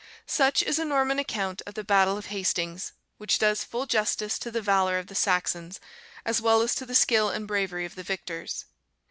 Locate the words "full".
3.63-3.85